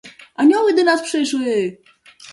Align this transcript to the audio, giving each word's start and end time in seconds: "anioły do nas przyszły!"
"anioły 0.35 0.73
do 0.73 0.83
nas 0.83 1.01
przyszły!" 1.01 1.77